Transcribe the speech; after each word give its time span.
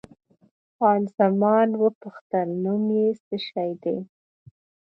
خان 0.75 1.01
زمان 1.17 1.69
وپوښتل، 1.81 2.49
نوم 2.63 2.85
یې 2.97 3.07
څه 3.25 3.35
شی 3.47 3.71
دی؟ 3.83 3.97